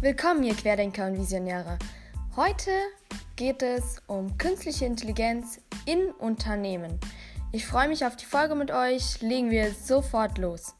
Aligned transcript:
Willkommen, 0.00 0.44
ihr 0.44 0.54
Querdenker 0.54 1.08
und 1.08 1.18
Visionäre. 1.18 1.76
Heute 2.36 2.70
geht 3.34 3.64
es 3.64 4.00
um 4.06 4.38
künstliche 4.38 4.84
Intelligenz 4.84 5.60
in 5.86 6.12
Unternehmen. 6.12 7.00
Ich 7.50 7.66
freue 7.66 7.88
mich 7.88 8.06
auf 8.06 8.14
die 8.14 8.24
Folge 8.24 8.54
mit 8.54 8.70
euch. 8.70 9.20
Legen 9.22 9.50
wir 9.50 9.72
sofort 9.72 10.38
los. 10.38 10.72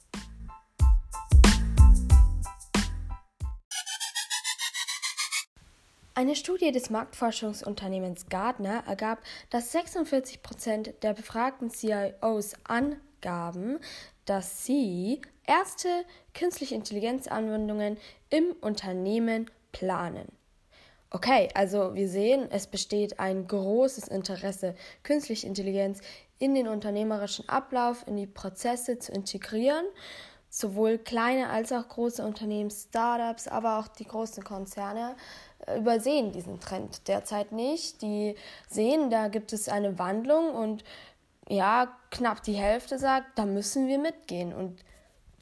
Eine 6.14 6.36
Studie 6.36 6.70
des 6.70 6.88
Marktforschungsunternehmens 6.88 8.28
Gartner 8.28 8.84
ergab, 8.86 9.18
dass 9.50 9.72
46 9.72 10.44
Prozent 10.44 10.94
der 11.02 11.14
befragten 11.14 11.70
CIOs 11.70 12.52
angaben, 12.62 13.80
dass 14.28 14.64
sie 14.66 15.22
erste 15.46 15.88
künstliche 16.34 16.74
Intelligenzanwendungen 16.74 17.96
im 18.30 18.54
Unternehmen 18.60 19.50
planen. 19.72 20.28
Okay, 21.10 21.48
also 21.54 21.94
wir 21.94 22.08
sehen, 22.08 22.48
es 22.50 22.66
besteht 22.66 23.18
ein 23.18 23.46
großes 23.46 24.08
Interesse, 24.08 24.74
künstliche 25.02 25.46
Intelligenz 25.46 26.02
in 26.38 26.54
den 26.54 26.68
unternehmerischen 26.68 27.48
Ablauf, 27.48 28.06
in 28.06 28.16
die 28.16 28.26
Prozesse 28.26 28.98
zu 28.98 29.12
integrieren. 29.12 29.86
Sowohl 30.50 30.98
kleine 30.98 31.48
als 31.48 31.72
auch 31.72 31.88
große 31.88 32.24
Unternehmen, 32.24 32.70
Startups, 32.70 33.48
aber 33.48 33.78
auch 33.78 33.88
die 33.88 34.06
großen 34.06 34.44
Konzerne 34.44 35.16
übersehen 35.76 36.32
diesen 36.32 36.60
Trend 36.60 37.08
derzeit 37.08 37.52
nicht. 37.52 38.02
Die 38.02 38.34
sehen, 38.68 39.10
da 39.10 39.28
gibt 39.28 39.52
es 39.52 39.68
eine 39.68 39.98
Wandlung 39.98 40.54
und 40.54 40.84
ja, 41.48 41.96
knapp 42.10 42.42
die 42.42 42.54
Hälfte 42.54 42.98
sagt, 42.98 43.38
da 43.38 43.46
müssen 43.46 43.88
wir 43.88 43.98
mitgehen. 43.98 44.52
Und 44.52 44.84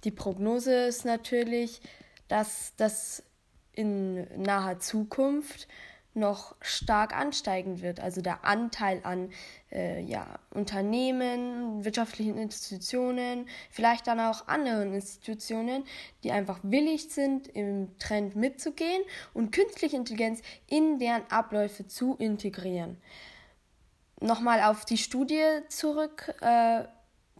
die 0.05 0.11
Prognose 0.11 0.87
ist 0.87 1.05
natürlich, 1.05 1.81
dass 2.29 2.75
das 2.77 3.23
in 3.73 4.27
naher 4.43 4.79
Zukunft 4.79 5.69
noch 6.17 6.57
stark 6.63 7.15
ansteigen 7.15 7.83
wird. 7.83 8.01
Also 8.01 8.23
der 8.23 8.45
Anteil 8.45 9.01
an 9.03 9.31
äh, 9.71 10.01
ja, 10.03 10.39
Unternehmen, 10.51 11.85
wirtschaftlichen 11.85 12.39
Institutionen, 12.39 13.47
vielleicht 13.71 14.07
dann 14.07 14.19
auch 14.21 14.49
anderen 14.49 14.95
Institutionen, 14.95 15.85
die 16.25 16.33
einfach 16.33 16.59
willig 16.63 17.11
sind, 17.11 17.49
im 17.49 17.99
Trend 17.99 18.35
mitzugehen 18.35 19.03
und 19.35 19.53
künstliche 19.53 19.97
Intelligenz 19.97 20.41
in 20.67 20.99
deren 20.99 21.31
Abläufe 21.31 21.87
zu 21.87 22.17
integrieren. 22.17 22.97
Nochmal 24.21 24.63
auf 24.63 24.85
die 24.85 24.97
Studie 24.97 25.45
zurück. 25.69 26.35
Äh, 26.41 26.85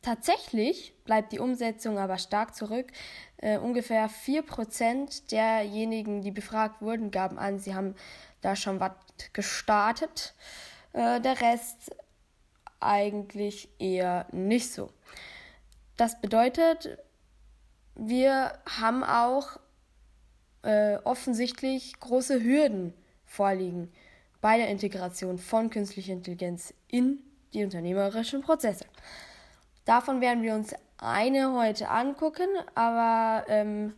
tatsächlich 0.03 0.95
bleibt 1.05 1.33
die 1.33 1.39
Umsetzung 1.39 1.99
aber 1.99 2.19
stark 2.19 2.55
zurück. 2.55 2.93
Äh, 3.39 3.59
ungefähr 3.59 4.11
4% 4.11 5.31
derjenigen, 5.31 6.21
die 6.21 6.31
befragt 6.31 6.83
wurden, 6.83 7.11
gaben 7.11 7.39
an, 7.39 7.59
sie 7.59 7.75
haben 7.75 7.95
da 8.43 8.57
schon 8.57 8.79
was 8.79 8.93
gestartet. 9.33 10.35
Äh, 10.93 11.21
der 11.21 11.41
Rest 11.41 11.97
eigentlich 12.79 13.71
eher 13.79 14.27
nicht 14.33 14.73
so. 14.73 14.91
Das 15.97 16.21
bedeutet, 16.21 16.99
wir 17.95 18.59
haben 18.67 19.03
auch 19.03 19.59
äh, 20.63 20.97
offensichtlich 21.05 21.99
große 22.01 22.43
Hürden 22.43 22.93
vorliegen 23.25 23.91
bei 24.47 24.59
der 24.59 24.69
Integration 24.69 25.39
von 25.39 25.71
künstlicher 25.71 26.13
Intelligenz 26.13 26.73
in 26.87 27.19
die 27.53 27.65
unternehmerischen 27.65 28.43
Prozesse. 28.43 28.85
Davon 29.85 30.21
werden 30.21 30.45
wir 30.45 30.55
uns 30.55 30.73
eine 30.99 31.53
heute 31.53 31.89
angucken, 31.89 32.47
aber 32.77 33.45
ähm, 33.49 33.95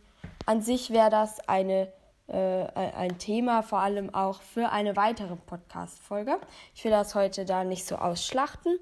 an 0.47 0.63
sich 0.63 0.89
wäre 0.89 1.11
das 1.11 1.39
eine 1.47 1.93
äh, 2.25 2.33
ein 2.33 3.19
Thema, 3.19 3.61
vor 3.61 3.77
allem 3.81 4.11
auch 4.11 4.41
für 4.41 4.71
eine 4.71 4.95
weitere 4.95 5.35
Podcast-Folge. 5.35 6.39
Ich 6.73 6.83
will 6.83 6.89
das 6.89 7.13
heute 7.13 7.45
da 7.45 7.63
nicht 7.63 7.85
so 7.85 7.97
ausschlachten. 7.97 8.79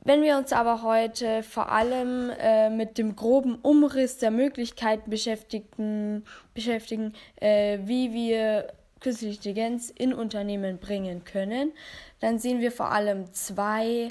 Wenn 0.00 0.22
wir 0.22 0.36
uns 0.36 0.52
aber 0.52 0.82
heute 0.82 1.44
vor 1.44 1.70
allem 1.70 2.30
äh, 2.40 2.70
mit 2.70 2.98
dem 2.98 3.14
groben 3.14 3.54
Umriss 3.62 4.18
der 4.18 4.32
Möglichkeiten 4.32 5.10
beschäftigen, 5.10 6.24
beschäftigen 6.54 7.14
äh, 7.36 7.78
wie 7.84 8.12
wir 8.12 8.72
künstliche 9.04 9.36
Intelligenz 9.36 9.90
in 9.90 10.14
Unternehmen 10.14 10.78
bringen 10.78 11.24
können, 11.24 11.72
dann 12.20 12.38
sehen 12.38 12.60
wir 12.60 12.72
vor 12.72 12.90
allem 12.90 13.32
zwei 13.34 14.08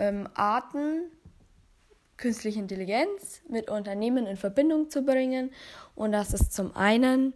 ähm, 0.00 0.28
Arten 0.34 1.02
künstliche 2.16 2.58
Intelligenz 2.58 3.40
mit 3.48 3.70
Unternehmen 3.70 4.26
in 4.26 4.36
Verbindung 4.36 4.90
zu 4.90 5.02
bringen. 5.02 5.52
Und 5.94 6.10
das 6.10 6.34
ist 6.34 6.52
zum 6.52 6.74
einen 6.76 7.34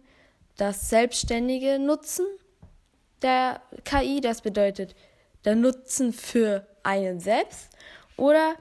das 0.57 0.89
selbstständige 0.89 1.79
Nutzen 1.79 2.25
der 3.21 3.61
KI, 3.85 4.19
das 4.19 4.41
bedeutet 4.41 4.95
der 5.45 5.55
Nutzen 5.55 6.11
für 6.11 6.67
einen 6.83 7.21
selbst. 7.21 7.69
Oder 8.17 8.55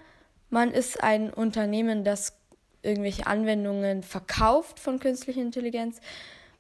man 0.51 0.71
ist 0.71 1.03
ein 1.03 1.33
Unternehmen, 1.33 2.05
das 2.05 2.39
irgendwelche 2.83 3.27
Anwendungen 3.27 4.05
verkauft 4.05 4.79
von 4.79 5.01
künstlicher 5.01 5.41
Intelligenz. 5.41 6.01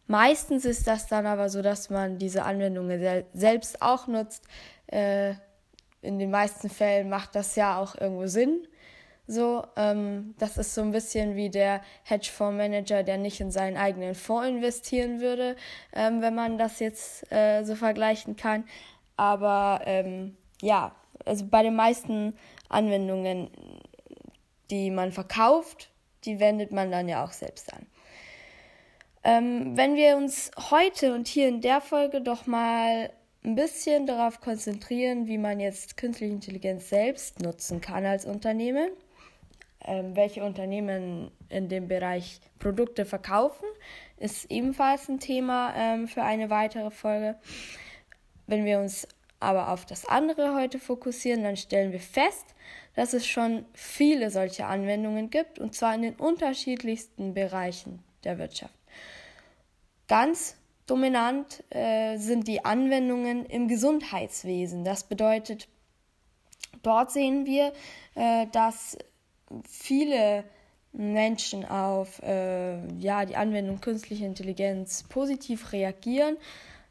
Meistens 0.06 0.64
ist 0.64 0.86
das 0.86 1.06
dann 1.06 1.26
aber 1.26 1.48
so, 1.48 1.62
dass 1.62 1.88
man 1.88 2.18
diese 2.18 2.44
Anwendungen 2.44 3.00
sel 3.00 3.24
selbst 3.32 3.80
auch 3.80 4.06
nutzt. 4.06 4.44
Äh, 4.86 5.34
in 6.02 6.18
den 6.18 6.30
meisten 6.30 6.68
Fällen 6.68 7.08
macht 7.08 7.34
das 7.34 7.56
ja 7.56 7.78
auch 7.78 7.94
irgendwo 7.98 8.26
Sinn. 8.26 8.66
So, 9.26 9.64
ähm, 9.76 10.34
das 10.38 10.58
ist 10.58 10.74
so 10.74 10.82
ein 10.82 10.92
bisschen 10.92 11.34
wie 11.34 11.48
der 11.48 11.80
Hedgefondsmanager, 12.02 13.02
der 13.02 13.16
nicht 13.16 13.40
in 13.40 13.50
seinen 13.50 13.78
eigenen 13.78 14.14
Fonds 14.14 14.48
investieren 14.48 15.20
würde, 15.20 15.56
ähm, 15.94 16.20
wenn 16.20 16.34
man 16.34 16.58
das 16.58 16.78
jetzt 16.78 17.32
äh, 17.32 17.64
so 17.64 17.74
vergleichen 17.74 18.36
kann. 18.36 18.64
Aber 19.16 19.80
ähm, 19.86 20.36
ja, 20.60 20.94
also 21.24 21.46
bei 21.46 21.62
den 21.62 21.74
meisten 21.74 22.36
Anwendungen, 22.68 23.50
die 24.70 24.90
man 24.90 25.10
verkauft, 25.12 25.90
die 26.24 26.38
wendet 26.38 26.72
man 26.72 26.90
dann 26.90 27.08
ja 27.08 27.24
auch 27.24 27.32
selbst 27.32 27.72
an. 27.72 27.86
Ähm, 29.24 29.74
wenn 29.74 29.96
wir 29.96 30.18
uns 30.18 30.50
heute 30.70 31.14
und 31.14 31.28
hier 31.28 31.48
in 31.48 31.62
der 31.62 31.80
Folge 31.80 32.20
doch 32.20 32.46
mal 32.46 33.10
ein 33.42 33.54
bisschen 33.54 34.06
darauf 34.06 34.40
konzentrieren, 34.40 35.26
wie 35.26 35.38
man 35.38 35.60
jetzt 35.60 35.96
künstliche 35.96 36.32
Intelligenz 36.32 36.90
selbst 36.90 37.40
nutzen 37.40 37.80
kann 37.80 38.04
als 38.04 38.26
Unternehmen, 38.26 38.90
ähm, 39.82 40.14
welche 40.14 40.44
Unternehmen 40.44 41.30
in 41.48 41.70
dem 41.70 41.88
Bereich 41.88 42.40
Produkte 42.58 43.06
verkaufen, 43.06 43.66
ist 44.18 44.50
ebenfalls 44.50 45.08
ein 45.08 45.20
Thema 45.20 45.74
ähm, 45.74 46.06
für 46.06 46.22
eine 46.22 46.50
weitere 46.50 46.90
Folge. 46.90 47.36
Wenn 48.46 48.66
wir 48.66 48.78
uns 48.78 49.08
aber 49.40 49.70
auf 49.70 49.86
das 49.86 50.06
andere 50.06 50.54
heute 50.54 50.78
fokussieren, 50.78 51.42
dann 51.42 51.56
stellen 51.56 51.92
wir 51.92 52.00
fest, 52.00 52.54
dass 52.94 53.14
es 53.14 53.26
schon 53.26 53.64
viele 53.72 54.30
solche 54.30 54.66
Anwendungen 54.66 55.30
gibt, 55.30 55.58
und 55.58 55.74
zwar 55.74 55.94
in 55.94 56.02
den 56.02 56.14
unterschiedlichsten 56.14 57.34
Bereichen 57.34 58.02
der 58.24 58.38
Wirtschaft. 58.38 58.74
Ganz 60.08 60.56
dominant 60.86 61.64
äh, 61.70 62.18
sind 62.18 62.46
die 62.46 62.64
Anwendungen 62.64 63.46
im 63.46 63.68
Gesundheitswesen. 63.68 64.84
Das 64.84 65.04
bedeutet, 65.04 65.68
dort 66.82 67.10
sehen 67.10 67.46
wir, 67.46 67.72
äh, 68.14 68.46
dass 68.52 68.98
viele 69.68 70.44
Menschen 70.92 71.64
auf 71.64 72.22
äh, 72.22 72.86
ja, 72.98 73.24
die 73.24 73.36
Anwendung 73.36 73.80
künstlicher 73.80 74.26
Intelligenz 74.26 75.02
positiv 75.04 75.72
reagieren, 75.72 76.36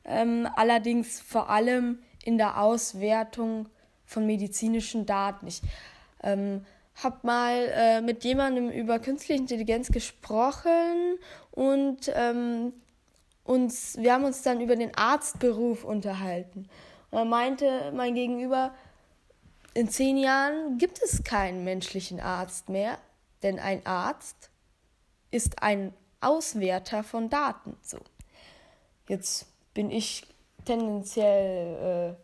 ähm, 0.05 0.47
allerdings 0.55 1.21
vor 1.21 1.49
allem 1.49 1.99
in 2.25 2.37
der 2.37 2.61
Auswertung 2.61 3.69
von 4.05 4.25
medizinischen 4.25 5.05
Daten. 5.05 5.47
Ich 5.47 5.61
ähm, 6.21 6.65
habe 7.01 7.17
mal 7.23 7.71
äh, 7.73 8.01
mit 8.01 8.23
jemandem 8.23 8.69
über 8.69 8.99
künstliche 8.99 9.41
Intelligenz 9.41 9.91
gesprochen 9.91 11.17
und 11.51 12.11
ähm, 12.13 12.73
uns, 13.43 13.97
wir 13.97 14.13
haben 14.13 14.23
uns 14.23 14.41
dann 14.41 14.61
über 14.61 14.75
den 14.75 14.95
Arztberuf 14.95 15.83
unterhalten. 15.83 16.69
Und 17.11 17.19
er 17.19 17.25
meinte 17.25 17.91
mein 17.95 18.15
Gegenüber, 18.15 18.73
in 19.73 19.89
zehn 19.89 20.17
Jahren 20.17 20.77
gibt 20.77 21.01
es 21.01 21.23
keinen 21.23 21.63
menschlichen 21.63 22.19
Arzt 22.19 22.69
mehr, 22.69 22.97
denn 23.41 23.59
ein 23.59 23.85
Arzt 23.85 24.51
ist 25.31 25.63
ein 25.63 25.93
Auswerter 26.21 27.03
von 27.03 27.29
Daten. 27.29 27.75
So. 27.81 27.97
Jetzt 29.07 29.47
bin 29.73 29.91
ich 29.91 30.25
tendenziell 30.65 32.15
äh, 32.15 32.22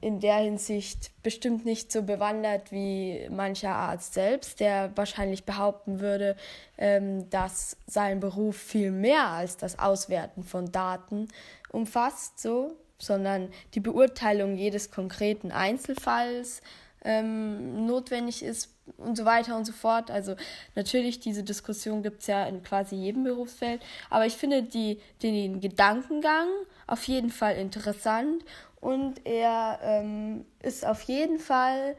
in 0.00 0.20
der 0.20 0.36
Hinsicht 0.36 1.10
bestimmt 1.22 1.64
nicht 1.64 1.92
so 1.92 2.02
bewandert 2.02 2.72
wie 2.72 3.28
mancher 3.30 3.74
Arzt 3.74 4.14
selbst, 4.14 4.60
der 4.60 4.90
wahrscheinlich 4.96 5.44
behaupten 5.44 6.00
würde, 6.00 6.36
ähm, 6.78 7.28
dass 7.30 7.76
sein 7.86 8.20
Beruf 8.20 8.56
viel 8.56 8.90
mehr 8.90 9.28
als 9.28 9.56
das 9.56 9.78
Auswerten 9.78 10.42
von 10.42 10.72
Daten 10.72 11.28
umfasst. 11.70 12.40
So 12.40 12.76
sondern 13.00 13.48
die 13.74 13.80
Beurteilung 13.80 14.56
jedes 14.56 14.90
konkreten 14.90 15.50
Einzelfalls 15.50 16.60
ähm, 17.02 17.86
notwendig 17.86 18.42
ist 18.42 18.74
und 18.98 19.16
so 19.16 19.24
weiter 19.24 19.56
und 19.56 19.64
so 19.64 19.72
fort. 19.72 20.10
Also 20.10 20.36
natürlich, 20.74 21.20
diese 21.20 21.42
Diskussion 21.42 22.02
gibt 22.02 22.20
es 22.20 22.26
ja 22.26 22.44
in 22.44 22.62
quasi 22.62 22.96
jedem 22.96 23.24
Berufsfeld. 23.24 23.80
Aber 24.10 24.26
ich 24.26 24.34
finde 24.34 24.62
die, 24.62 25.00
den 25.22 25.60
Gedankengang 25.60 26.48
auf 26.86 27.04
jeden 27.04 27.30
Fall 27.30 27.56
interessant 27.56 28.44
und 28.80 29.26
er 29.26 29.78
ähm, 29.82 30.46
ist 30.62 30.86
auf 30.86 31.02
jeden 31.02 31.38
Fall 31.38 31.96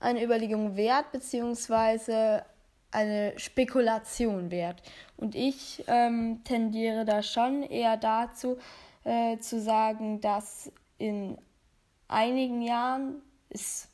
eine 0.00 0.22
Überlegung 0.22 0.76
wert, 0.76 1.10
beziehungsweise 1.12 2.44
eine 2.90 3.38
Spekulation 3.38 4.50
wert. 4.50 4.82
Und 5.16 5.34
ich 5.34 5.84
ähm, 5.88 6.42
tendiere 6.44 7.04
da 7.04 7.22
schon 7.22 7.62
eher 7.62 7.96
dazu, 7.96 8.58
äh, 9.04 9.38
zu 9.38 9.60
sagen, 9.60 10.20
dass 10.20 10.70
in 10.98 11.38
einigen 12.08 12.62
Jahren 12.62 13.22
ist, 13.50 13.88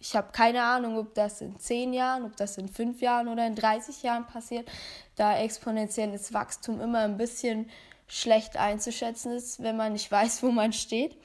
ich 0.00 0.14
habe 0.14 0.30
keine 0.32 0.62
Ahnung, 0.62 0.96
ob 0.96 1.14
das 1.14 1.40
in 1.40 1.58
zehn 1.58 1.92
Jahren, 1.92 2.24
ob 2.24 2.36
das 2.36 2.58
in 2.58 2.68
fünf 2.68 3.00
Jahren 3.00 3.28
oder 3.28 3.46
in 3.46 3.56
30 3.56 4.02
Jahren 4.02 4.26
passiert, 4.26 4.70
da 5.16 5.36
exponentielles 5.38 6.32
Wachstum 6.32 6.80
immer 6.80 7.00
ein 7.00 7.16
bisschen 7.16 7.68
schlecht 8.06 8.56
einzuschätzen 8.56 9.32
ist, 9.32 9.62
wenn 9.62 9.76
man 9.76 9.92
nicht 9.92 10.10
weiß, 10.12 10.42
wo 10.42 10.50
man 10.50 10.72
steht. 10.72 11.16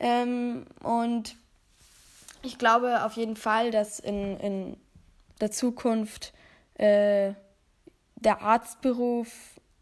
Ähm, 0.00 0.66
und 0.82 1.36
ich 2.42 2.58
glaube 2.58 3.04
auf 3.04 3.14
jeden 3.14 3.36
Fall, 3.36 3.70
dass 3.70 4.00
in, 4.00 4.38
in 4.40 4.76
der 5.40 5.50
Zukunft 5.50 6.32
äh, 6.74 7.34
der 8.16 8.40
Arztberuf 8.42 9.28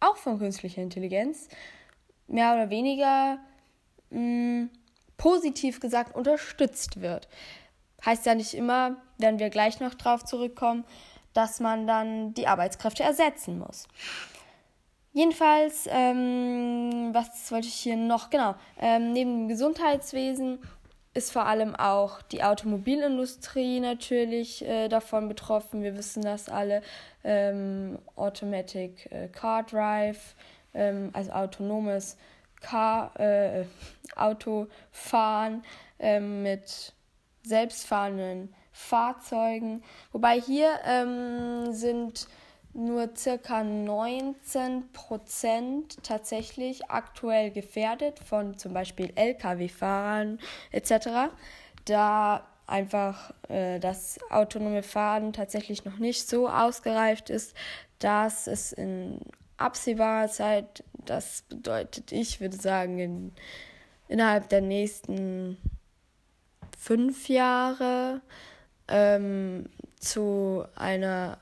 auch 0.01 0.17
von 0.17 0.39
künstlicher 0.39 0.83
Intelligenz 0.83 1.49
mehr 2.27 2.55
oder 2.55 2.71
weniger 2.71 3.39
mh, 4.11 4.21
mm, 4.21 4.71
positiv 5.17 5.81
gesagt 5.81 6.15
unterstützt 6.15 7.01
wird. 7.01 7.29
Heißt 8.05 8.27
ja 8.27 8.35
nicht 8.35 8.55
immer, 8.55 8.97
werden 9.19 9.41
wir 9.41 9.51
gleich 9.51 9.81
noch 9.81 9.95
drauf 9.95 10.25
zurückkommen, 10.25 10.85
dass 11.33 11.61
man 11.61 11.87
dann 11.87 12.35
die 12.35 12.47
Arbeitskräfte 12.47 13.03
ersetzen 13.03 13.59
muss. 13.59 13.89
Jedenfalls, 15.19 15.89
ähm, 15.91 17.11
was 17.13 17.51
wollte 17.51 17.67
ich 17.67 17.75
hier 17.75 17.97
noch? 17.97 18.31
Genau, 18.31 18.55
ähm, 18.81 19.13
neben 19.13 19.33
dem 19.33 19.49
Gesundheitswesen 19.49 20.61
ist 21.13 21.33
vor 21.33 21.45
allem 21.47 21.75
auch 21.75 22.23
die 22.23 22.45
Automobilindustrie 22.45 23.81
natürlich 23.81 24.65
äh, 24.65 24.87
davon 24.87 25.27
betroffen. 25.27 25.83
Wir 25.83 25.97
wissen 25.97 26.23
das 26.23 26.49
alle. 26.49 26.83
Ähm, 27.25 27.99
Automatic 28.15 29.11
äh, 29.11 29.27
Car 29.27 29.65
Drive, 29.65 30.37
ähm, 30.73 31.11
also 31.15 31.33
autonomes 31.33 32.17
Car, 32.61 33.19
äh, 33.19 33.65
Autofahren 34.15 35.65
ähm, 35.99 36.45
mit 36.45 36.93
selbstfahrenden 37.43 38.55
Fahrzeugen. 38.71 39.83
Wobei 40.13 40.41
hier 40.41 40.79
ähm, 40.87 41.73
sind 41.73 42.29
nur 42.75 43.11
circa 43.17 43.65
19 43.65 44.93
Prozent 44.93 46.03
tatsächlich 46.03 46.91
aktuell 46.91 47.51
gefährdet 47.51 48.19
von 48.21 48.57
zum 48.59 48.73
Beispiel 48.73 49.13
Lkw-Fahrern 49.15 50.39
etc. 50.71 51.33
Da 51.85 52.47
einfach 52.67 53.33
äh, 53.49 53.79
das 53.81 54.19
autonome 54.31 54.83
Fahren 54.83 55.33
tatsächlich 55.33 55.85
noch 55.85 55.99
nicht 55.99 56.29
so 56.29 56.49
ausgereift 56.49 57.31
ist, 57.31 57.55
dass 57.99 58.47
es 58.47 58.73
in 58.73 59.21
absehbarer 59.57 60.29
Zeit, 60.29 60.85
das 60.93 61.43
bedeutet, 61.49 62.13
ich 62.13 62.41
würde 62.41 62.57
sagen, 62.57 62.99
in, 62.99 63.33
innerhalb 64.09 64.49
der 64.51 64.61
nächsten 64.61 65.57
fünf 66.79 67.29
Jahre 67.29 68.21
ähm, 68.87 69.69
zu 69.99 70.65
einer 70.77 71.39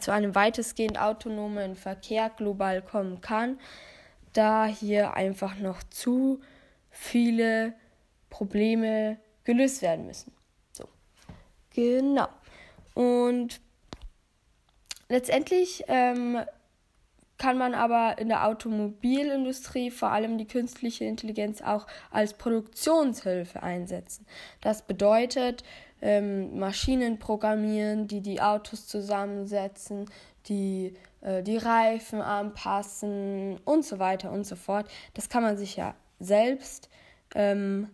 zu 0.00 0.12
einem 0.12 0.34
weitestgehend 0.34 1.00
autonomen 1.00 1.76
Verkehr 1.76 2.30
global 2.30 2.82
kommen 2.82 3.20
kann, 3.20 3.58
da 4.32 4.66
hier 4.66 5.14
einfach 5.14 5.56
noch 5.58 5.82
zu 5.84 6.40
viele 6.90 7.74
Probleme 8.30 9.18
gelöst 9.44 9.82
werden 9.82 10.06
müssen. 10.06 10.32
So. 10.72 10.84
Genau. 11.74 12.28
Und 12.94 13.60
letztendlich 15.08 15.84
ähm, 15.88 16.40
kann 17.40 17.56
man 17.56 17.74
aber 17.74 18.18
in 18.18 18.28
der 18.28 18.46
Automobilindustrie 18.46 19.90
vor 19.90 20.10
allem 20.10 20.36
die 20.36 20.46
künstliche 20.46 21.06
Intelligenz 21.06 21.62
auch 21.62 21.86
als 22.10 22.34
Produktionshilfe 22.34 23.62
einsetzen. 23.62 24.26
Das 24.60 24.82
bedeutet, 24.82 25.64
ähm, 26.02 26.58
Maschinen 26.58 27.18
programmieren, 27.18 28.08
die 28.08 28.20
die 28.20 28.40
Autos 28.40 28.86
zusammensetzen, 28.86 30.06
die 30.46 30.94
äh, 31.20 31.42
die 31.42 31.56
Reifen 31.56 32.20
anpassen 32.20 33.58
und 33.64 33.84
so 33.84 33.98
weiter 33.98 34.30
und 34.32 34.44
so 34.44 34.56
fort. 34.56 34.90
Das 35.14 35.28
kann 35.28 35.42
man 35.42 35.56
sich 35.56 35.76
ja 35.76 35.94
selbst, 36.18 36.88
ähm, 37.34 37.88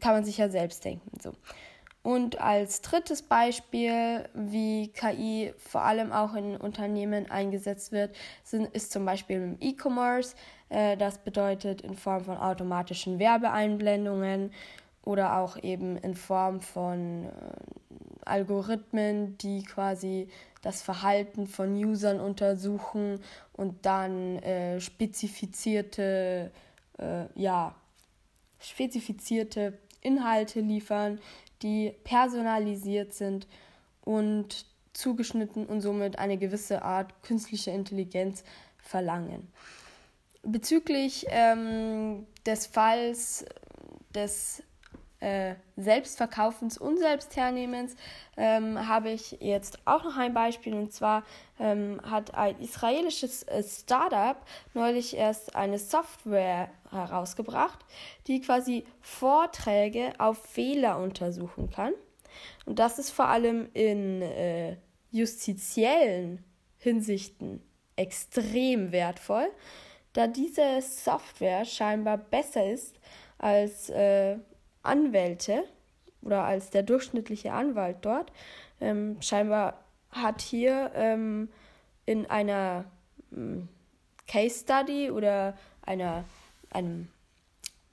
kann 0.00 0.14
man 0.14 0.24
sich 0.24 0.38
ja 0.38 0.48
selbst 0.48 0.84
denken. 0.84 1.10
So. 1.20 1.32
Und 2.02 2.40
als 2.40 2.80
drittes 2.80 3.22
Beispiel, 3.22 4.28
wie 4.34 4.88
KI 4.88 5.52
vor 5.58 5.82
allem 5.82 6.12
auch 6.12 6.34
in 6.34 6.56
Unternehmen 6.56 7.30
eingesetzt 7.30 7.92
wird, 7.92 8.16
sind, 8.44 8.74
ist 8.74 8.92
zum 8.92 9.04
Beispiel 9.04 9.36
im 9.36 9.56
E-Commerce. 9.60 10.34
Äh, 10.70 10.96
das 10.96 11.18
bedeutet 11.18 11.82
in 11.82 11.96
Form 11.96 12.24
von 12.24 12.36
automatischen 12.36 13.18
Werbeeinblendungen 13.18 14.52
oder 15.08 15.38
auch 15.38 15.56
eben 15.62 15.96
in 15.96 16.14
Form 16.14 16.60
von 16.60 17.24
äh, 17.24 17.30
Algorithmen, 18.26 19.38
die 19.38 19.62
quasi 19.62 20.28
das 20.60 20.82
Verhalten 20.82 21.46
von 21.46 21.74
Usern 21.82 22.20
untersuchen 22.20 23.18
und 23.54 23.86
dann 23.86 24.36
äh, 24.40 24.82
spezifizierte, 24.82 26.50
äh, 26.98 27.24
ja, 27.34 27.74
spezifizierte 28.60 29.78
Inhalte 30.02 30.60
liefern, 30.60 31.20
die 31.62 31.94
personalisiert 32.04 33.14
sind 33.14 33.46
und 34.02 34.66
zugeschnitten 34.92 35.64
und 35.64 35.80
somit 35.80 36.18
eine 36.18 36.36
gewisse 36.36 36.82
Art 36.82 37.22
künstlicher 37.22 37.72
Intelligenz 37.72 38.44
verlangen. 38.76 39.50
Bezüglich 40.42 41.24
ähm, 41.30 42.26
des 42.44 42.66
Falls 42.66 43.46
des 44.14 44.62
äh, 45.20 45.54
Selbstverkaufens 45.76 46.78
und 46.78 46.98
Selbsthernehmens 46.98 47.96
ähm, 48.36 48.86
habe 48.88 49.10
ich 49.10 49.32
jetzt 49.40 49.78
auch 49.84 50.04
noch 50.04 50.16
ein 50.16 50.32
Beispiel 50.32 50.74
und 50.74 50.92
zwar 50.92 51.24
ähm, 51.58 52.00
hat 52.08 52.34
ein 52.34 52.60
israelisches 52.60 53.42
äh, 53.44 53.62
Startup 53.62 54.36
neulich 54.74 55.16
erst 55.16 55.56
eine 55.56 55.78
Software 55.78 56.70
herausgebracht, 56.90 57.84
die 58.26 58.40
quasi 58.40 58.84
Vorträge 59.00 60.12
auf 60.18 60.38
Fehler 60.38 60.98
untersuchen 60.98 61.70
kann. 61.70 61.92
Und 62.64 62.78
das 62.78 62.98
ist 62.98 63.10
vor 63.10 63.26
allem 63.26 63.68
in 63.74 64.22
äh, 64.22 64.76
justiziellen 65.10 66.44
Hinsichten 66.78 67.62
extrem 67.96 68.92
wertvoll, 68.92 69.48
da 70.12 70.26
diese 70.26 70.80
Software 70.80 71.64
scheinbar 71.64 72.18
besser 72.18 72.70
ist 72.70 72.98
als 73.38 73.90
äh, 73.90 74.38
Anwälte 74.82 75.64
oder 76.22 76.44
als 76.44 76.70
der 76.70 76.82
durchschnittliche 76.82 77.52
Anwalt 77.52 77.98
dort. 78.02 78.32
Ähm, 78.80 79.16
scheinbar 79.20 79.84
hat 80.10 80.40
hier 80.40 80.90
ähm, 80.94 81.48
in 82.06 82.26
einer 82.26 82.84
ähm, 83.32 83.68
Case 84.26 84.60
Study 84.60 85.10
oder 85.10 85.56
einer, 85.82 86.24
einem 86.70 87.08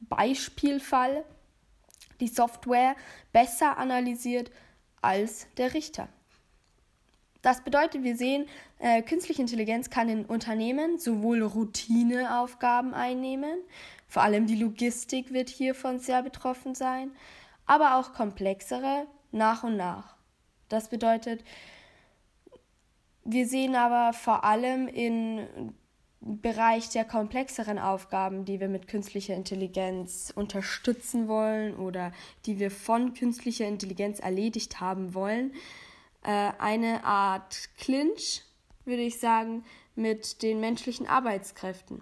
Beispielfall 0.01 1.23
die 2.19 2.27
Software 2.27 2.95
besser 3.31 3.77
analysiert 3.77 4.51
als 5.01 5.47
der 5.57 5.73
Richter. 5.73 6.07
Das 7.41 7.61
bedeutet, 7.61 8.03
wir 8.03 8.17
sehen, 8.17 8.47
äh, 8.79 9.03
künstliche 9.03 9.41
Intelligenz 9.41 9.91
kann 9.91 10.09
in 10.09 10.25
Unternehmen 10.25 10.97
sowohl 10.97 11.43
Routineaufgaben 11.43 12.95
einnehmen, 12.95 13.59
vor 14.07 14.23
allem 14.23 14.47
die 14.47 14.55
Logistik 14.55 15.33
wird 15.33 15.49
hiervon 15.49 15.99
sehr 15.99 16.23
betroffen 16.23 16.75
sein, 16.75 17.11
aber 17.65 17.97
auch 17.97 18.13
komplexere 18.13 19.07
nach 19.31 19.63
und 19.63 19.77
nach. 19.77 20.15
Das 20.69 20.89
bedeutet, 20.89 21.43
wir 23.23 23.47
sehen 23.47 23.75
aber 23.75 24.13
vor 24.13 24.43
allem 24.43 24.87
im 24.87 25.73
Bereich 26.21 26.89
der 26.89 27.05
komplexeren 27.05 27.77
Aufgaben, 27.77 28.45
die 28.45 28.59
wir 28.59 28.67
mit 28.67 28.87
künstlicher 28.87 29.35
Intelligenz 29.35 30.33
unterstützen 30.35 31.27
wollen 31.27 31.75
oder 31.75 32.11
die 32.47 32.57
wir 32.57 32.71
von 32.71 33.13
künstlicher 33.13 33.67
Intelligenz 33.67 34.19
erledigt 34.19 34.79
haben 34.79 35.13
wollen, 35.13 35.53
äh, 36.23 36.51
eine 36.57 37.03
Art 37.03 37.69
Clinch, 37.77 38.43
würde 38.85 39.03
ich 39.03 39.19
sagen, 39.19 39.63
mit 39.95 40.41
den 40.41 40.59
menschlichen 40.59 41.07
Arbeitskräften. 41.07 42.01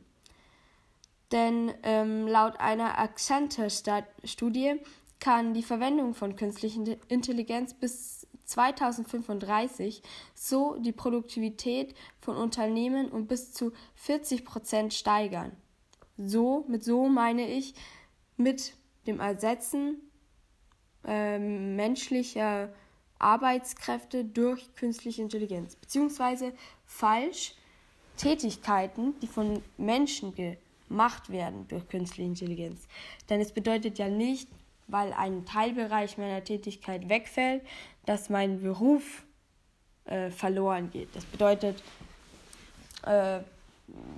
Denn 1.33 1.73
ähm, 1.81 2.27
laut 2.27 2.59
einer 2.59 2.99
Accenture-Studie 2.99 4.79
kann 5.19 5.55
die 5.55 5.63
Verwendung 5.63 6.13
von 6.13 6.35
künstlicher 6.35 6.95
Intelligenz 7.07 7.73
bis 7.73 8.27
2035 8.45 10.03
so 10.35 10.77
die 10.77 10.91
Produktivität 10.91 11.95
von 12.21 12.37
Unternehmen 12.37 13.09
um 13.09 13.25
bis 13.25 13.51
zu 13.51 13.71
40 13.95 14.45
Prozent 14.45 14.93
steigern. 14.93 15.53
So, 16.17 16.65
mit 16.67 16.83
so 16.83 17.09
meine 17.09 17.49
ich 17.49 17.73
mit 18.37 18.75
dem 19.07 19.19
Ersetzen 19.19 20.01
äh, 21.03 21.39
menschlicher 21.39 22.71
Arbeitskräfte 23.17 24.23
durch 24.23 24.75
künstliche 24.75 25.23
Intelligenz, 25.23 25.75
beziehungsweise 25.75 26.53
falsch 26.85 27.55
Tätigkeiten, 28.17 29.19
die 29.21 29.27
von 29.27 29.63
Menschen 29.77 30.35
gemacht 30.93 31.31
werden 31.31 31.67
durch 31.69 31.89
künstliche 31.89 32.29
Intelligenz. 32.29 32.87
Denn 33.29 33.41
es 33.41 33.51
bedeutet 33.51 33.97
ja 33.97 34.09
nicht, 34.09 34.47
weil 34.87 35.11
ein 35.13 35.43
Teilbereich 35.43 36.19
meiner 36.19 36.43
Tätigkeit 36.43 37.09
wegfällt, 37.09 37.63
dass 38.05 38.29
mein 38.29 38.61
Beruf 38.61 39.23
äh, 40.05 40.29
verloren 40.29 40.91
geht. 40.91 41.09
Das 41.15 41.25
bedeutet, 41.25 41.81
äh, 43.07 43.39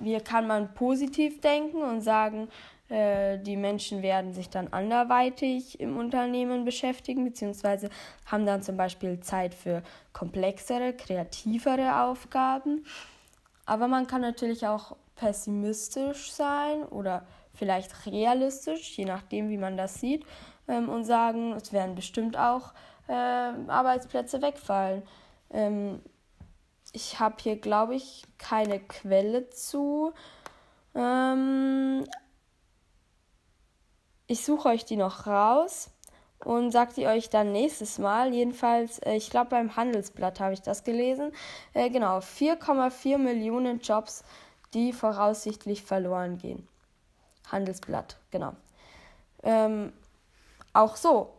hier 0.02 0.20
kann 0.20 0.46
man 0.46 0.74
positiv 0.74 1.40
denken 1.40 1.82
und 1.82 2.02
sagen, 2.02 2.48
äh, 2.90 3.38
die 3.38 3.56
Menschen 3.56 4.02
werden 4.02 4.34
sich 4.34 4.50
dann 4.50 4.68
anderweitig 4.68 5.80
im 5.80 5.96
Unternehmen 5.96 6.66
beschäftigen, 6.66 7.24
beziehungsweise 7.24 7.88
haben 8.26 8.44
dann 8.44 8.62
zum 8.62 8.76
Beispiel 8.76 9.20
Zeit 9.20 9.54
für 9.54 9.82
komplexere, 10.12 10.92
kreativere 10.92 12.02
Aufgaben. 12.02 12.84
Aber 13.64 13.88
man 13.88 14.06
kann 14.06 14.20
natürlich 14.20 14.66
auch 14.66 14.96
pessimistisch 15.16 16.30
sein 16.30 16.84
oder 16.84 17.26
vielleicht 17.54 18.06
realistisch, 18.06 18.96
je 18.96 19.06
nachdem, 19.06 19.48
wie 19.48 19.58
man 19.58 19.76
das 19.76 20.00
sieht, 20.00 20.24
ähm, 20.68 20.88
und 20.88 21.04
sagen, 21.04 21.52
es 21.52 21.72
werden 21.72 21.94
bestimmt 21.94 22.36
auch 22.36 22.72
äh, 23.08 23.12
Arbeitsplätze 23.12 24.42
wegfallen. 24.42 25.02
Ähm, 25.50 26.00
ich 26.92 27.18
habe 27.18 27.36
hier, 27.40 27.56
glaube 27.56 27.94
ich, 27.94 28.24
keine 28.38 28.80
Quelle 28.80 29.50
zu. 29.50 30.12
Ähm, 30.94 32.04
ich 34.26 34.44
suche 34.44 34.68
euch 34.68 34.84
die 34.84 34.96
noch 34.96 35.26
raus 35.26 35.90
und 36.44 36.70
sage 36.70 36.94
die 36.96 37.06
euch 37.06 37.30
dann 37.30 37.52
nächstes 37.52 37.98
Mal. 37.98 38.32
Jedenfalls, 38.34 38.98
äh, 39.00 39.14
ich 39.14 39.30
glaube, 39.30 39.50
beim 39.50 39.76
Handelsblatt 39.76 40.40
habe 40.40 40.54
ich 40.54 40.62
das 40.62 40.84
gelesen. 40.84 41.32
Äh, 41.74 41.90
genau, 41.90 42.18
4,4 42.18 43.18
Millionen 43.18 43.80
Jobs, 43.80 44.24
die 44.74 44.92
voraussichtlich 44.92 45.82
verloren 45.82 46.38
gehen. 46.38 46.66
Handelsblatt, 47.50 48.18
genau. 48.30 48.52
Ähm, 49.42 49.92
auch 50.72 50.96
so 50.96 51.32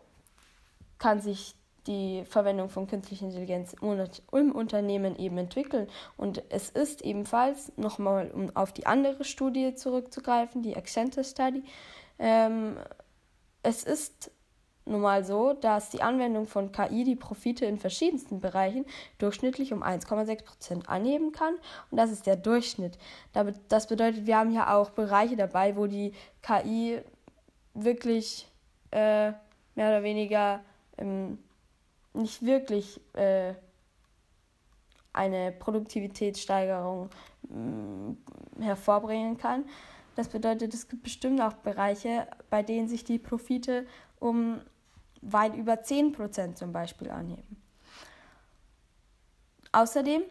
kann 0.98 1.22
sich 1.22 1.56
die 1.88 2.26
Verwendung 2.26 2.70
von 2.70 2.88
künstlicher 2.88 3.26
Intelligenz 3.26 3.76
im 3.82 4.52
Unternehmen 4.52 5.18
eben 5.18 5.38
entwickeln. 5.38 5.88
Und 6.18 6.44
es 6.50 6.70
ist 6.70 7.02
ebenfalls, 7.02 7.72
nochmal 7.78 8.30
um 8.32 8.56
auf 8.56 8.74
die 8.74 8.86
andere 8.86 9.24
Studie 9.24 9.74
zurückzugreifen, 9.74 10.62
die 10.62 10.76
Accenture 10.76 11.24
Study, 11.24 11.64
ähm, 12.20 12.78
es 13.64 13.84
ist 13.84 14.32
nun 14.88 15.02
mal 15.02 15.24
so, 15.24 15.54
dass 15.54 15.90
die 15.90 16.02
Anwendung 16.02 16.48
von 16.48 16.72
KI 16.72 17.04
die 17.04 17.16
Profite 17.16 17.66
in 17.66 17.78
verschiedensten 17.78 18.40
Bereichen 18.40 18.86
durchschnittlich 19.18 19.74
um 19.74 19.84
1,6 19.84 20.44
Prozent 20.44 20.90
anheben 20.90 21.32
kann. 21.32 21.56
Und 21.92 21.98
das 21.98 22.12
ist 22.12 22.26
der 22.26 22.36
Durchschnitt. 22.36 22.98
Das 23.70 23.88
bedeutet, 23.88 24.26
wir 24.26 24.38
haben 24.38 24.52
ja 24.52 24.76
auch 24.76 24.92
Bereiche 24.92 25.36
dabei, 25.36 25.76
wo 25.76 25.88
die 25.88 26.14
KI 26.42 27.00
wirklich 27.74 28.48
äh, 28.92 29.32
mehr 29.76 29.90
oder 29.90 30.04
weniger 30.04 30.62
ähm, 30.98 31.38
nicht 32.14 32.44
wirklich 32.44 33.00
äh, 33.14 33.54
eine 35.14 35.52
Produktivitätssteigerung 35.52 37.10
äh, 37.50 38.64
hervorbringen 38.64 39.38
kann. 39.38 39.66
Das 40.16 40.30
bedeutet, 40.30 40.74
es 40.74 40.88
gibt 40.88 41.04
bestimmt 41.04 41.42
auch 41.42 41.54
Bereiche, 41.54 42.28
bei 42.50 42.64
denen 42.64 42.88
sich 42.88 43.04
die 43.04 43.20
Profite 43.20 43.86
um 44.20 44.62
weit 45.22 45.56
über 45.56 45.74
10% 45.74 46.56
zum 46.56 46.72
Beispiel 46.72 47.10
anheben. 47.10 47.62
Außerdem 49.72 50.24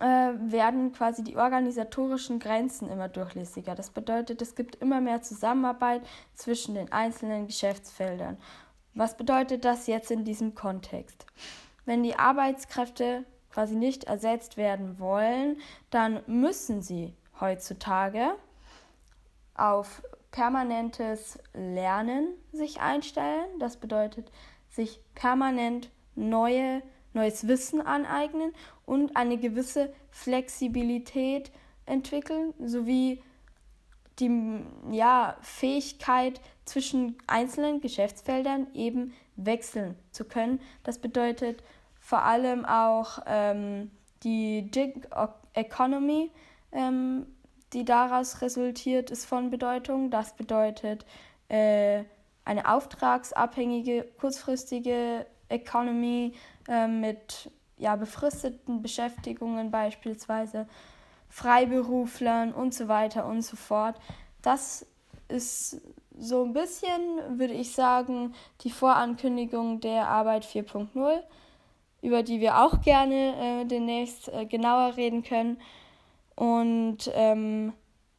äh, 0.00 0.04
werden 0.04 0.92
quasi 0.92 1.22
die 1.22 1.36
organisatorischen 1.36 2.38
Grenzen 2.38 2.88
immer 2.88 3.08
durchlässiger. 3.08 3.74
Das 3.74 3.90
bedeutet, 3.90 4.42
es 4.42 4.54
gibt 4.54 4.76
immer 4.76 5.00
mehr 5.00 5.22
Zusammenarbeit 5.22 6.02
zwischen 6.34 6.74
den 6.74 6.92
einzelnen 6.92 7.46
Geschäftsfeldern. 7.46 8.38
Was 8.94 9.16
bedeutet 9.16 9.64
das 9.64 9.86
jetzt 9.86 10.10
in 10.10 10.24
diesem 10.24 10.54
Kontext? 10.54 11.26
Wenn 11.84 12.02
die 12.02 12.16
Arbeitskräfte 12.16 13.24
quasi 13.50 13.76
nicht 13.76 14.04
ersetzt 14.04 14.56
werden 14.56 14.98
wollen, 14.98 15.60
dann 15.90 16.22
müssen 16.26 16.82
sie 16.82 17.14
heutzutage 17.40 18.34
auf 19.54 20.02
permanentes 20.34 21.38
Lernen 21.52 22.26
sich 22.50 22.80
einstellen. 22.80 23.46
Das 23.60 23.76
bedeutet, 23.76 24.32
sich 24.68 24.98
permanent 25.14 25.90
neue, 26.16 26.82
neues 27.12 27.46
Wissen 27.46 27.80
aneignen 27.80 28.52
und 28.84 29.14
eine 29.14 29.38
gewisse 29.38 29.92
Flexibilität 30.10 31.52
entwickeln, 31.86 32.52
sowie 32.58 33.22
die 34.18 34.64
ja, 34.90 35.36
Fähigkeit 35.40 36.40
zwischen 36.64 37.16
einzelnen 37.28 37.80
Geschäftsfeldern 37.80 38.66
eben 38.74 39.12
wechseln 39.36 39.94
zu 40.10 40.24
können. 40.24 40.60
Das 40.82 40.98
bedeutet 40.98 41.62
vor 42.00 42.22
allem 42.22 42.64
auch 42.64 43.20
ähm, 43.26 43.92
die 44.24 44.68
Gig 44.72 45.06
Economy 45.52 46.32
ähm, 46.72 47.26
die 47.74 47.84
daraus 47.84 48.40
resultiert, 48.40 49.10
ist 49.10 49.26
von 49.26 49.50
Bedeutung. 49.50 50.10
Das 50.10 50.34
bedeutet 50.34 51.04
äh, 51.48 52.04
eine 52.44 52.68
auftragsabhängige, 52.68 54.06
kurzfristige 54.18 55.26
Economy 55.48 56.34
äh, 56.68 56.86
mit 56.86 57.50
ja, 57.76 57.96
befristeten 57.96 58.80
Beschäftigungen 58.80 59.70
beispielsweise, 59.70 60.66
Freiberuflern 61.28 62.52
und 62.52 62.72
so 62.72 62.86
weiter 62.86 63.26
und 63.26 63.42
so 63.42 63.56
fort. 63.56 63.96
Das 64.40 64.86
ist 65.28 65.80
so 66.16 66.44
ein 66.44 66.52
bisschen, 66.52 67.00
würde 67.38 67.54
ich 67.54 67.72
sagen, 67.72 68.34
die 68.60 68.70
Vorankündigung 68.70 69.80
der 69.80 70.06
Arbeit 70.06 70.44
4.0, 70.44 71.22
über 72.02 72.22
die 72.22 72.40
wir 72.40 72.60
auch 72.60 72.82
gerne 72.82 73.62
äh, 73.62 73.64
demnächst 73.64 74.28
äh, 74.28 74.46
genauer 74.46 74.96
reden 74.96 75.24
können 75.24 75.58
und 76.36 77.10
ähm, 77.14 77.72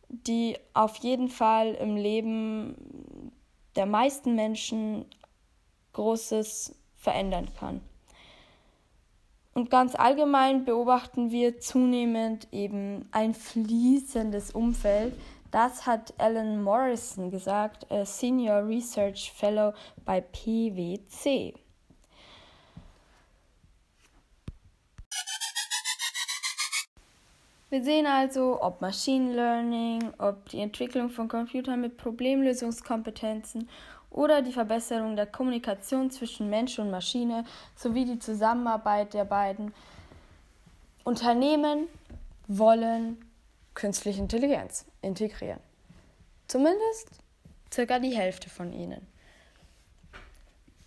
die 0.07 0.57
auf 0.73 0.97
jeden 0.97 1.29
Fall 1.29 1.73
im 1.73 1.95
Leben 1.95 3.31
der 3.75 3.85
meisten 3.85 4.35
Menschen 4.35 5.05
Großes 5.93 6.75
verändern 6.95 7.49
kann. 7.57 7.81
Und 9.53 9.69
ganz 9.69 9.95
allgemein 9.95 10.65
beobachten 10.65 11.31
wir 11.31 11.59
zunehmend 11.59 12.49
eben 12.51 13.07
ein 13.11 13.33
fließendes 13.33 14.51
Umfeld. 14.51 15.17
Das 15.49 15.85
hat 15.85 16.13
Alan 16.17 16.61
Morrison 16.61 17.31
gesagt, 17.31 17.87
Senior 18.03 18.67
Research 18.67 19.31
Fellow 19.31 19.73
bei 20.03 20.19
PwC. 20.19 21.53
Wir 27.75 27.83
sehen 27.83 28.07
also, 28.07 28.61
ob 28.61 28.79
Machine 28.79 29.33
Learning, 29.33 30.13
ob 30.17 30.47
die 30.47 30.61
Entwicklung 30.61 31.09
von 31.09 31.27
Computern 31.27 31.81
mit 31.81 31.97
Problemlösungskompetenzen 31.97 33.67
oder 34.09 34.41
die 34.41 34.53
Verbesserung 34.53 35.17
der 35.17 35.25
Kommunikation 35.25 36.09
zwischen 36.09 36.49
Mensch 36.49 36.79
und 36.79 36.89
Maschine 36.89 37.43
sowie 37.75 38.05
die 38.05 38.17
Zusammenarbeit 38.17 39.13
der 39.13 39.25
beiden 39.25 39.73
Unternehmen 41.03 41.89
wollen 42.47 43.17
künstliche 43.73 44.21
Intelligenz 44.21 44.85
integrieren. 45.01 45.59
Zumindest 46.47 47.09
circa 47.73 47.99
die 47.99 48.15
Hälfte 48.15 48.49
von 48.49 48.71
ihnen. 48.71 49.05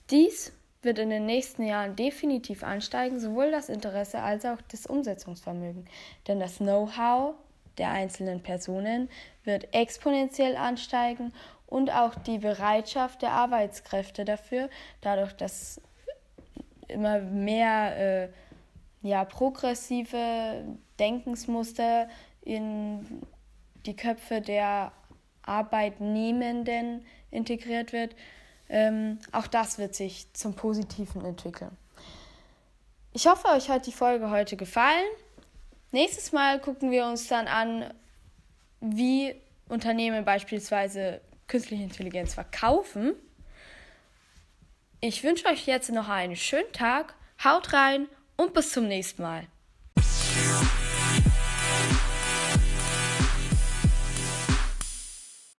Dies 0.09 0.55
wird 0.83 0.99
in 0.99 1.11
den 1.11 1.27
nächsten 1.27 1.65
Jahren 1.65 1.97
definitiv 1.97 2.63
ansteigen, 2.63 3.19
sowohl 3.19 3.51
das 3.51 3.69
Interesse 3.69 4.21
als 4.21 4.45
auch 4.45 4.61
das 4.71 4.87
Umsetzungsvermögen. 4.87 5.87
Denn 6.27 6.39
das 6.39 6.59
Know-how 6.59 7.35
der 7.79 7.91
einzelnen 7.91 8.43
Personen 8.43 9.09
wird 9.45 9.75
exponentiell 9.75 10.57
ansteigen 10.57 11.33
und 11.67 11.91
auch 11.91 12.15
die 12.15 12.39
Bereitschaft 12.39 13.23
der 13.23 13.33
Arbeitskräfte 13.33 14.25
dafür, 14.25 14.71
dadurch, 15.01 15.33
dass 15.35 15.81
immer 16.89 17.21
mehr 17.21 18.25
äh, 18.25 18.29
ja, 19.03 19.25
progressive 19.25 20.65
Denkensmuster 20.99 22.09
in 22.43 23.23
die 23.87 23.95
Köpfe 23.95 24.41
der 24.41 24.93
Arbeitnehmenden 25.43 27.05
integriert 27.31 27.93
wird, 27.93 28.17
Ähm, 28.69 29.19
auch 29.33 29.47
das 29.47 29.79
wird 29.79 29.95
sich 29.95 30.33
zum 30.35 30.55
Positiven 30.55 31.25
entwickeln. 31.25 31.77
Ich 33.13 33.27
hoffe, 33.27 33.49
euch 33.49 33.71
hat 33.71 33.87
die 33.87 33.93
Folge 33.93 34.31
heute 34.31 34.57
gefallen. 34.57 35.07
Nächstes 35.91 36.33
Mal 36.33 36.61
gucken 36.61 36.91
wir 36.91 37.07
uns 37.07 37.29
dann 37.29 37.49
an, 37.49 37.93
wie 38.81 39.35
Unternehmen 39.69 40.25
beispielsweise 40.25 41.21
künstliche 41.47 41.83
Intelligenz 41.83 42.35
verkaufen. 42.35 43.15
Ich 45.01 45.23
wünsche 45.25 45.47
euch 45.47 45.67
jetzt 45.67 45.91
noch 45.91 46.09
einen 46.09 46.37
schönen 46.37 46.73
Tag. 46.73 47.15
Haut 47.43 47.73
rein 47.73 48.09
und 48.37 48.53
bis 48.53 48.73
zum 48.73 48.89
nächsten 48.89 49.23
Mal. 49.23 49.47